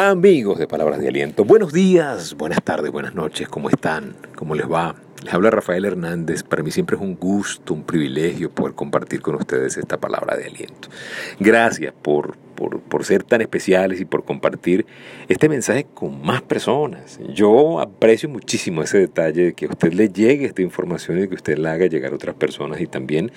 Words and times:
Amigos 0.00 0.60
de 0.60 0.68
Palabras 0.68 1.00
de 1.00 1.08
Aliento, 1.08 1.44
buenos 1.44 1.72
días, 1.72 2.34
buenas 2.34 2.62
tardes, 2.62 2.92
buenas 2.92 3.16
noches, 3.16 3.48
¿cómo 3.48 3.68
están? 3.68 4.14
¿Cómo 4.36 4.54
les 4.54 4.70
va? 4.70 4.94
Les 5.24 5.34
habla 5.34 5.50
Rafael 5.50 5.84
Hernández. 5.84 6.42
Para 6.44 6.62
mí 6.62 6.70
siempre 6.70 6.96
es 6.96 7.02
un 7.02 7.16
gusto, 7.16 7.74
un 7.74 7.82
privilegio 7.82 8.50
poder 8.50 8.74
compartir 8.74 9.20
con 9.20 9.34
ustedes 9.34 9.76
esta 9.76 9.98
palabra 9.98 10.36
de 10.36 10.46
aliento. 10.46 10.88
Gracias 11.40 11.92
por, 11.92 12.36
por, 12.54 13.04
ser 13.04 13.24
tan 13.24 13.40
especiales 13.40 14.00
y 14.00 14.04
por 14.04 14.24
compartir 14.24 14.86
este 15.28 15.48
mensaje 15.48 15.86
con 15.92 16.22
más 16.22 16.42
personas. 16.42 17.18
Yo 17.34 17.80
aprecio 17.80 18.28
muchísimo 18.28 18.82
ese 18.82 18.98
detalle 18.98 19.46
de 19.46 19.52
que 19.54 19.66
a 19.66 19.70
usted 19.70 19.92
le 19.92 20.08
llegue 20.08 20.46
esta 20.46 20.62
información 20.62 21.22
y 21.22 21.28
que 21.28 21.34
usted 21.34 21.58
la 21.58 21.72
haga 21.72 21.86
llegar 21.86 22.12
a 22.12 22.14
otras 22.14 22.36
personas 22.36 22.80
y 22.80 22.86
también 22.86 23.32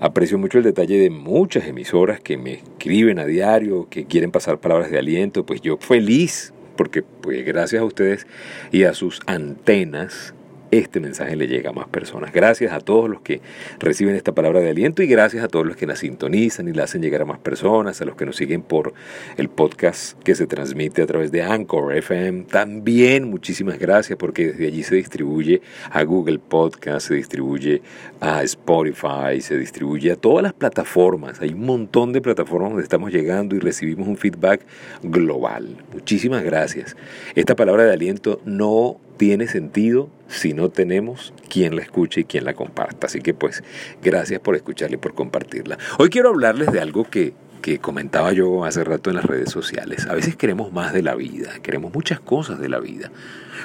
aprecio 0.00 0.36
mucho 0.36 0.58
el 0.58 0.64
detalle 0.64 0.98
de 0.98 1.10
muchas 1.10 1.66
emisoras 1.66 2.20
que 2.20 2.36
me 2.36 2.54
escriben 2.54 3.18
a 3.18 3.24
diario, 3.24 3.88
que 3.88 4.04
quieren 4.04 4.30
pasar 4.30 4.58
palabras 4.58 4.90
de 4.90 4.98
aliento. 4.98 5.46
Pues 5.46 5.62
yo 5.62 5.78
feliz 5.78 6.52
porque 6.76 7.02
pues 7.02 7.44
gracias 7.46 7.80
a 7.80 7.84
ustedes 7.84 8.26
y 8.72 8.84
a 8.84 8.92
sus 8.92 9.20
antenas 9.26 10.34
este 10.78 11.00
mensaje 11.00 11.36
le 11.36 11.46
llega 11.46 11.70
a 11.70 11.72
más 11.72 11.88
personas. 11.88 12.32
Gracias 12.32 12.72
a 12.72 12.80
todos 12.80 13.08
los 13.08 13.20
que 13.20 13.40
reciben 13.78 14.16
esta 14.16 14.32
palabra 14.32 14.60
de 14.60 14.70
aliento 14.70 15.02
y 15.02 15.06
gracias 15.06 15.44
a 15.44 15.48
todos 15.48 15.66
los 15.66 15.76
que 15.76 15.86
la 15.86 15.96
sintonizan 15.96 16.68
y 16.68 16.72
la 16.72 16.84
hacen 16.84 17.02
llegar 17.02 17.22
a 17.22 17.24
más 17.24 17.38
personas, 17.38 18.00
a 18.00 18.04
los 18.04 18.16
que 18.16 18.26
nos 18.26 18.36
siguen 18.36 18.62
por 18.62 18.94
el 19.36 19.48
podcast 19.48 20.20
que 20.22 20.34
se 20.34 20.46
transmite 20.46 21.02
a 21.02 21.06
través 21.06 21.32
de 21.32 21.42
Anchor 21.42 21.94
FM. 21.96 22.44
También 22.44 23.28
muchísimas 23.28 23.78
gracias 23.78 24.18
porque 24.18 24.48
desde 24.48 24.66
allí 24.66 24.82
se 24.82 24.96
distribuye 24.96 25.62
a 25.90 26.02
Google 26.04 26.38
Podcast, 26.38 27.08
se 27.08 27.14
distribuye 27.14 27.82
a 28.20 28.42
Spotify, 28.42 29.40
se 29.40 29.56
distribuye 29.56 30.12
a 30.12 30.16
todas 30.16 30.42
las 30.42 30.52
plataformas. 30.52 31.40
Hay 31.40 31.52
un 31.52 31.64
montón 31.64 32.12
de 32.12 32.20
plataformas 32.20 32.70
donde 32.70 32.82
estamos 32.82 33.12
llegando 33.12 33.54
y 33.54 33.58
recibimos 33.58 34.08
un 34.08 34.16
feedback 34.16 34.62
global. 35.02 35.76
Muchísimas 35.92 36.42
gracias. 36.42 36.96
Esta 37.34 37.54
palabra 37.56 37.84
de 37.84 37.92
aliento 37.92 38.40
no 38.44 39.00
tiene 39.16 39.46
sentido 39.46 40.08
si 40.28 40.52
no 40.54 40.68
tenemos 40.70 41.32
quien 41.48 41.76
la 41.76 41.82
escuche 41.82 42.22
y 42.22 42.24
quien 42.24 42.44
la 42.44 42.54
comparta. 42.54 43.06
Así 43.06 43.20
que 43.20 43.34
pues 43.34 43.62
gracias 44.02 44.40
por 44.40 44.56
escucharla 44.56 44.96
y 44.96 44.98
por 44.98 45.14
compartirla. 45.14 45.78
Hoy 45.98 46.08
quiero 46.10 46.30
hablarles 46.30 46.72
de 46.72 46.80
algo 46.80 47.04
que, 47.04 47.34
que 47.62 47.78
comentaba 47.78 48.32
yo 48.32 48.64
hace 48.64 48.84
rato 48.84 49.10
en 49.10 49.16
las 49.16 49.24
redes 49.24 49.50
sociales. 49.50 50.06
A 50.06 50.14
veces 50.14 50.36
queremos 50.36 50.72
más 50.72 50.92
de 50.92 51.02
la 51.02 51.14
vida, 51.14 51.50
queremos 51.62 51.94
muchas 51.94 52.20
cosas 52.20 52.58
de 52.58 52.68
la 52.68 52.80
vida, 52.80 53.10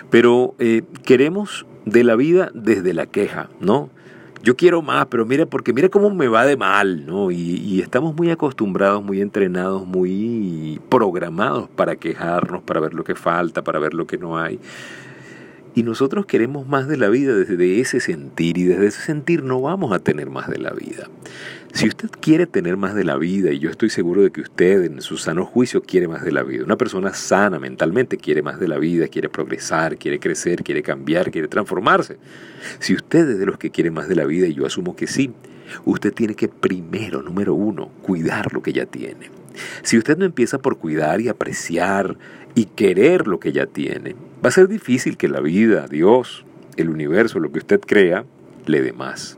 pero 0.09 0.55
eh, 0.59 0.83
queremos 1.03 1.65
de 1.85 2.03
la 2.03 2.15
vida 2.15 2.51
desde 2.53 2.93
la 2.93 3.07
queja, 3.07 3.49
¿no? 3.59 3.89
Yo 4.41 4.55
quiero 4.55 4.81
más, 4.81 5.07
pero 5.07 5.25
mira, 5.25 5.45
porque 5.45 5.73
mira 5.73 5.89
cómo 5.89 6.09
me 6.11 6.29
va 6.29 6.45
de 6.45 6.55
mal, 6.55 7.05
¿no? 7.05 7.29
Y, 7.29 7.35
y, 7.35 7.81
estamos 7.81 8.15
muy 8.15 8.29
acostumbrados, 8.31 9.03
muy 9.03 9.19
entrenados, 9.19 9.85
muy 9.85 10.79
programados 10.87 11.67
para 11.67 11.97
quejarnos, 11.97 12.63
para 12.63 12.79
ver 12.79 12.93
lo 12.93 13.03
que 13.03 13.15
falta, 13.15 13.65
para 13.65 13.79
ver 13.79 13.93
lo 13.93 14.07
que 14.07 14.17
no 14.17 14.37
hay. 14.37 14.57
Y 15.79 15.83
nosotros 15.83 16.25
queremos 16.25 16.67
más 16.67 16.89
de 16.89 16.97
la 16.97 17.07
vida 17.07 17.33
desde 17.33 17.79
ese 17.79 18.01
sentir 18.01 18.57
y 18.57 18.65
desde 18.65 18.87
ese 18.87 19.01
sentir 19.01 19.43
no 19.43 19.61
vamos 19.61 19.93
a 19.93 19.99
tener 19.99 20.29
más 20.29 20.49
de 20.49 20.57
la 20.57 20.71
vida. 20.71 21.09
Si 21.71 21.87
usted 21.87 22.09
quiere 22.19 22.47
tener 22.47 22.75
más 22.75 22.95
de 22.95 23.05
la 23.05 23.15
vida, 23.15 23.53
y 23.53 23.59
yo 23.59 23.69
estoy 23.69 23.89
seguro 23.89 24.21
de 24.21 24.29
que 24.29 24.41
usted 24.41 24.83
en 24.83 25.01
su 25.01 25.15
sano 25.15 25.45
juicio 25.45 25.81
quiere 25.81 26.09
más 26.09 26.25
de 26.25 26.33
la 26.33 26.43
vida, 26.43 26.65
una 26.65 26.75
persona 26.75 27.13
sana 27.13 27.59
mentalmente 27.59 28.17
quiere 28.17 28.41
más 28.41 28.59
de 28.59 28.67
la 28.67 28.77
vida, 28.77 29.07
quiere 29.07 29.29
progresar, 29.29 29.97
quiere 29.97 30.19
crecer, 30.19 30.63
quiere 30.65 30.83
cambiar, 30.83 31.31
quiere 31.31 31.47
transformarse. 31.47 32.17
Si 32.79 32.93
usted 32.93 33.29
es 33.29 33.39
de 33.39 33.45
los 33.45 33.57
que 33.57 33.71
quiere 33.71 33.89
más 33.89 34.09
de 34.09 34.15
la 34.15 34.25
vida, 34.25 34.47
y 34.47 34.55
yo 34.55 34.65
asumo 34.65 34.97
que 34.97 35.07
sí, 35.07 35.31
usted 35.85 36.13
tiene 36.13 36.35
que 36.35 36.49
primero, 36.49 37.21
número 37.21 37.53
uno, 37.53 37.87
cuidar 38.01 38.51
lo 38.51 38.61
que 38.61 38.73
ya 38.73 38.85
tiene. 38.85 39.38
Si 39.83 39.97
usted 39.97 40.17
no 40.17 40.25
empieza 40.25 40.59
por 40.59 40.77
cuidar 40.77 41.21
y 41.21 41.29
apreciar 41.29 42.17
y 42.55 42.65
querer 42.65 43.27
lo 43.27 43.39
que 43.39 43.51
ya 43.51 43.65
tiene, 43.65 44.15
va 44.43 44.49
a 44.49 44.51
ser 44.51 44.67
difícil 44.67 45.17
que 45.17 45.27
la 45.27 45.41
vida, 45.41 45.87
Dios, 45.87 46.45
el 46.77 46.89
universo, 46.89 47.39
lo 47.39 47.51
que 47.51 47.59
usted 47.59 47.79
crea, 47.79 48.25
le 48.65 48.81
dé 48.81 48.93
más. 48.93 49.37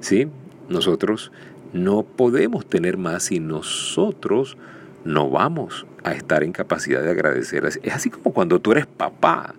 ¿Sí? 0.00 0.28
Nosotros 0.68 1.32
no 1.72 2.02
podemos 2.02 2.66
tener 2.66 2.96
más 2.96 3.24
si 3.24 3.40
nosotros 3.40 4.56
no 5.04 5.30
vamos 5.30 5.86
a 6.04 6.12
estar 6.12 6.42
en 6.42 6.52
capacidad 6.52 7.02
de 7.02 7.10
agradecer. 7.10 7.64
Es 7.64 7.80
así 7.92 8.10
como 8.10 8.32
cuando 8.32 8.60
tú 8.60 8.72
eres 8.72 8.86
papá 8.86 9.54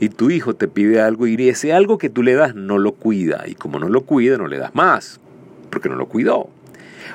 y 0.00 0.08
tu 0.08 0.30
hijo 0.30 0.54
te 0.54 0.68
pide 0.68 1.00
algo 1.00 1.26
y 1.26 1.48
ese 1.48 1.72
algo 1.72 1.98
que 1.98 2.10
tú 2.10 2.22
le 2.22 2.34
das 2.34 2.54
no 2.54 2.78
lo 2.78 2.92
cuida 2.92 3.44
y 3.46 3.54
como 3.54 3.78
no 3.78 3.88
lo 3.88 4.02
cuida 4.02 4.36
no 4.36 4.46
le 4.46 4.58
das 4.58 4.74
más 4.74 5.20
porque 5.70 5.88
no 5.88 5.96
lo 5.96 6.06
cuidó. 6.06 6.50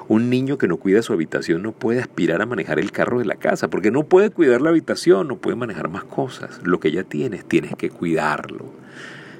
Un 0.07 0.29
niño 0.29 0.57
que 0.57 0.67
no 0.67 0.77
cuida 0.77 1.01
su 1.01 1.13
habitación 1.13 1.61
no 1.61 1.71
puede 1.71 1.99
aspirar 1.99 2.41
a 2.41 2.45
manejar 2.45 2.79
el 2.79 2.91
carro 2.91 3.19
de 3.19 3.25
la 3.25 3.35
casa, 3.35 3.69
porque 3.69 3.91
no 3.91 4.03
puede 4.03 4.29
cuidar 4.29 4.61
la 4.61 4.69
habitación, 4.69 5.27
no 5.27 5.37
puede 5.37 5.55
manejar 5.55 5.89
más 5.89 6.03
cosas. 6.03 6.59
Lo 6.63 6.79
que 6.79 6.91
ya 6.91 7.03
tienes, 7.03 7.45
tienes 7.45 7.75
que 7.75 7.89
cuidarlo. 7.89 8.65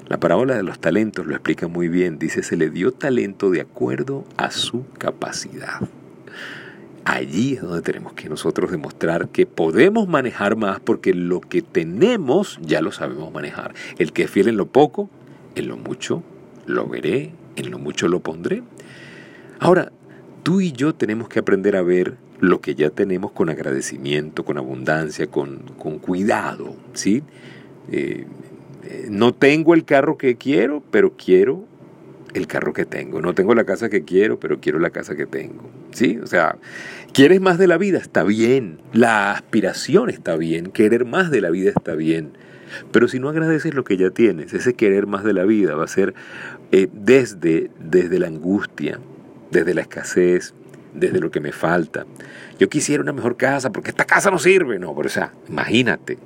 La 0.07 0.19
parábola 0.19 0.55
de 0.55 0.63
los 0.63 0.79
talentos 0.79 1.25
lo 1.25 1.33
explica 1.33 1.67
muy 1.67 1.87
bien. 1.87 2.19
Dice, 2.19 2.43
se 2.43 2.57
le 2.57 2.69
dio 2.69 2.91
talento 2.91 3.49
de 3.49 3.61
acuerdo 3.61 4.23
a 4.37 4.51
su 4.51 4.85
capacidad. 4.97 5.81
Allí 7.05 7.53
es 7.53 7.61
donde 7.61 7.81
tenemos 7.81 8.13
que 8.13 8.29
nosotros 8.29 8.71
demostrar 8.71 9.29
que 9.29 9.45
podemos 9.45 10.07
manejar 10.07 10.55
más 10.55 10.79
porque 10.79 11.13
lo 11.13 11.39
que 11.39 11.61
tenemos 11.61 12.59
ya 12.61 12.81
lo 12.81 12.91
sabemos 12.91 13.31
manejar. 13.31 13.73
El 13.99 14.11
que 14.11 14.23
es 14.23 14.31
fiel 14.31 14.47
en 14.47 14.57
lo 14.57 14.67
poco, 14.67 15.09
en 15.55 15.67
lo 15.67 15.77
mucho 15.77 16.23
lo 16.65 16.87
veré, 16.87 17.31
en 17.55 17.71
lo 17.71 17.79
mucho 17.79 18.07
lo 18.07 18.21
pondré. 18.21 18.63
Ahora, 19.59 19.91
tú 20.45 20.61
y 20.61 20.73
yo 20.73 20.93
tenemos 20.93 21.27
que 21.27 21.39
aprender 21.39 21.75
a 21.75 21.81
ver 21.81 22.17
lo 22.39 22.61
que 22.61 22.75
ya 22.75 22.91
tenemos 22.91 23.31
con 23.31 23.49
agradecimiento, 23.49 24.45
con 24.45 24.59
abundancia, 24.59 25.25
con, 25.25 25.57
cuidado, 26.01 26.75
¿sí? 26.93 27.23
Eh, 27.91 28.27
eh, 28.83 29.07
no 29.09 29.33
tengo 29.33 29.73
el 29.73 29.85
carro 29.85 30.19
que 30.19 30.35
quiero, 30.35 30.83
pero 30.91 31.13
quiero 31.17 31.65
el 32.35 32.45
carro 32.45 32.73
que 32.73 32.85
tengo. 32.85 33.21
No 33.21 33.33
tengo 33.33 33.55
la 33.55 33.63
casa 33.63 33.89
que 33.89 34.03
quiero, 34.03 34.39
pero 34.39 34.59
quiero 34.59 34.77
la 34.77 34.91
casa 34.91 35.15
que 35.15 35.25
tengo. 35.25 35.67
¿Sí? 35.93 36.19
O 36.21 36.27
sea, 36.27 36.57
¿quieres 37.11 37.41
más 37.41 37.57
de 37.57 37.65
la 37.65 37.79
vida? 37.79 37.97
Está 37.97 38.23
bien. 38.23 38.81
La 38.93 39.31
aspiración 39.31 40.11
está 40.11 40.35
bien. 40.35 40.67
Querer 40.67 41.05
más 41.05 41.31
de 41.31 41.41
la 41.41 41.49
vida 41.49 41.71
está 41.75 41.95
bien. 41.95 42.33
Pero 42.91 43.07
si 43.07 43.19
no 43.19 43.29
agradeces 43.29 43.73
lo 43.73 43.83
que 43.83 43.97
ya 43.97 44.11
tienes, 44.11 44.53
ese 44.53 44.75
querer 44.75 45.07
más 45.07 45.23
de 45.23 45.33
la 45.33 45.45
vida 45.45 45.73
va 45.73 45.85
a 45.85 45.87
ser 45.87 46.13
eh, 46.71 46.87
desde, 46.93 47.71
desde 47.79 48.19
la 48.19 48.27
angustia, 48.27 48.99
desde 49.55 49.73
la 49.73 49.81
escasez, 49.81 50.53
desde 50.93 51.19
lo 51.19 51.31
que 51.31 51.39
me 51.39 51.51
falta. 51.53 52.05
Yo 52.59 52.67
quisiera 52.69 53.01
una 53.01 53.13
mejor 53.13 53.37
casa 53.37 53.71
porque 53.71 53.89
esta 53.89 54.05
casa 54.05 54.29
no 54.29 54.37
sirve. 54.37 54.79
No, 54.79 54.93
pero 54.93 55.07
o 55.07 55.11
sea, 55.11 55.33
imagínate. 55.47 56.17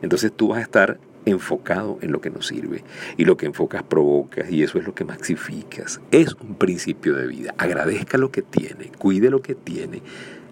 Entonces 0.00 0.32
tú 0.34 0.48
vas 0.48 0.58
a 0.58 0.62
estar 0.62 0.98
enfocado 1.24 1.98
en 2.00 2.12
lo 2.12 2.20
que 2.20 2.30
nos 2.30 2.46
sirve. 2.46 2.82
Y 3.16 3.26
lo 3.26 3.36
que 3.36 3.46
enfocas 3.46 3.82
provocas 3.82 4.50
y 4.50 4.62
eso 4.62 4.78
es 4.78 4.86
lo 4.86 4.94
que 4.94 5.04
maxificas. 5.04 6.00
Es 6.10 6.34
un 6.34 6.54
principio 6.56 7.14
de 7.14 7.26
vida. 7.26 7.54
Agradezca 7.58 8.16
lo 8.16 8.32
que 8.32 8.42
tiene, 8.42 8.90
cuide 8.98 9.30
lo 9.30 9.42
que 9.42 9.54
tiene 9.54 10.02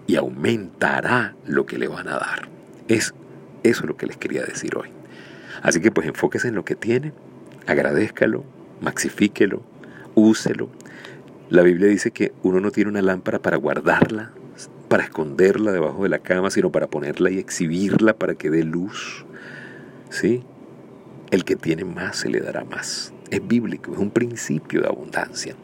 y 0.06 0.16
aumentará 0.16 1.34
lo 1.47 1.64
que 1.64 1.78
le 1.78 1.88
van 1.88 2.09
a 2.09 2.19
dar. 2.19 2.48
Es 2.88 3.14
eso 3.62 3.86
lo 3.86 3.97
que 3.97 4.06
les 4.06 4.19
quería 4.19 4.44
decir 4.44 4.76
hoy. 4.76 4.91
Así 5.62 5.80
que 5.80 5.91
pues 5.91 6.06
enfóquese 6.06 6.48
en 6.48 6.54
lo 6.54 6.64
que 6.64 6.75
tiene, 6.75 7.12
agradezcalo, 7.66 8.44
maxifíquelo, 8.80 9.62
úselo 10.14 10.70
la 11.50 11.62
Biblia 11.62 11.88
dice 11.88 12.12
que 12.12 12.32
uno 12.44 12.60
no 12.60 12.70
tiene 12.70 12.90
una 12.90 13.02
lámpara 13.02 13.40
para 13.40 13.56
guardarla, 13.56 14.30
para 14.88 15.02
esconderla 15.02 15.72
debajo 15.72 16.04
de 16.04 16.08
la 16.08 16.20
cama, 16.20 16.48
sino 16.50 16.70
para 16.70 16.86
ponerla 16.86 17.28
y 17.30 17.38
exhibirla 17.38 18.14
para 18.14 18.36
que 18.36 18.50
dé 18.50 18.62
luz. 18.62 19.24
¿Sí? 20.10 20.44
El 21.32 21.44
que 21.44 21.56
tiene 21.56 21.84
más 21.84 22.16
se 22.18 22.28
le 22.28 22.40
dará 22.40 22.64
más. 22.64 23.12
Es 23.30 23.46
bíblico, 23.46 23.92
es 23.92 23.98
un 23.98 24.10
principio 24.10 24.80
de 24.80 24.88
abundancia. 24.88 25.56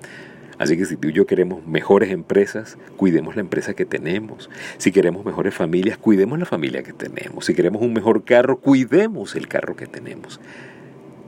Así 0.58 0.76
que 0.76 0.86
si 0.86 0.97
tú 0.97 1.08
y 1.08 1.12
yo 1.12 1.26
queremos 1.26 1.64
mejores 1.66 2.10
empresas, 2.10 2.78
cuidemos 2.97 3.36
la 3.36 3.42
empresa 3.42 3.74
que 3.74 3.84
tenemos. 3.84 4.50
Si 4.78 4.91
queremos 4.91 5.24
mejores 5.24 5.54
familias, 5.54 5.98
cuidemos 5.98 6.38
la 6.38 6.47
familia 6.47 6.82
que 6.82 6.92
tenemos. 6.92 7.47
Si 7.47 7.54
queremos 7.54 7.82
un 7.82 7.92
mejor 7.92 8.24
carro, 8.24 8.59
cuidemos 8.59 9.36
el 9.36 9.47
carro 9.47 9.77
que 9.77 9.86
tenemos 9.86 10.41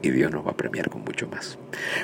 y 0.03 0.11
Dios 0.11 0.31
nos 0.33 0.47
va 0.47 0.51
a 0.51 0.57
premiar 0.57 0.89
con 0.91 1.03
mucho 1.03 1.29
más. 1.29 1.59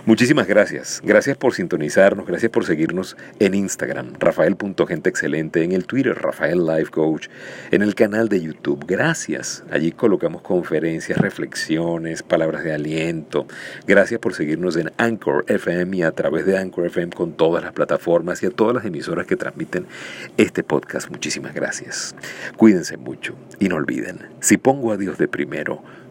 Muchísimas 0.06 0.46
gracias. 0.46 1.00
Gracias 1.04 1.36
por 1.36 1.54
sintonizarnos, 1.54 2.26
gracias 2.26 2.50
por 2.50 2.64
seguirnos 2.64 3.16
en 3.38 3.54
Instagram, 3.54 4.14
Rafael.genteexcelente, 4.18 5.62
en 5.62 5.72
el 5.72 5.86
Twitter, 5.86 6.14
Rafael 6.14 6.66
Life 6.66 6.90
Coach, 6.90 7.28
en 7.70 7.82
el 7.82 7.94
canal 7.94 8.28
de 8.28 8.40
YouTube. 8.40 8.84
Gracias. 8.86 9.64
Allí 9.70 9.92
colocamos 9.92 10.42
conferencias, 10.42 11.18
reflexiones, 11.18 12.22
palabras 12.22 12.64
de 12.64 12.72
aliento. 12.72 13.46
Gracias 13.86 14.20
por 14.20 14.34
seguirnos 14.34 14.76
en 14.76 14.90
Anchor 14.96 15.44
FM 15.48 15.96
y 15.96 16.02
a 16.02 16.12
través 16.12 16.46
de 16.46 16.58
Anchor 16.58 16.86
FM 16.86 17.12
con 17.12 17.32
todas 17.32 17.62
las 17.62 17.72
plataformas 17.72 18.42
y 18.42 18.46
a 18.46 18.50
todas 18.50 18.74
las 18.74 18.84
emisoras 18.84 19.26
que 19.26 19.36
transmiten 19.36 19.86
este 20.36 20.62
podcast. 20.62 21.10
Muchísimas 21.10 21.54
gracias. 21.54 22.14
Cuídense 22.56 22.96
mucho 22.96 23.34
y 23.58 23.68
no 23.68 23.76
olviden, 23.76 24.20
si 24.40 24.56
pongo 24.56 24.92
a 24.92 24.96
Dios 24.96 25.18
de 25.18 25.28
primero, 25.28 25.82